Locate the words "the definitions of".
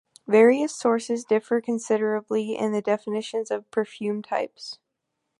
2.71-3.69